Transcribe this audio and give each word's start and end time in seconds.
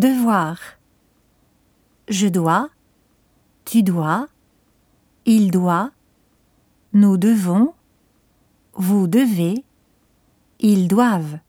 Devoir. 0.00 0.56
Je 2.08 2.26
dois. 2.26 2.70
Tu 3.66 3.82
dois. 3.82 4.28
Il 5.26 5.50
doit. 5.50 5.90
Nous 6.94 7.18
devons. 7.18 7.74
Vous 8.72 9.08
devez. 9.08 9.62
Ils 10.58 10.88
doivent. 10.88 11.40